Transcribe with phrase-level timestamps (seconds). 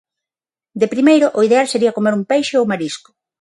[0.81, 3.09] De primeiro, o ideal sería comer un peixe ou marisco.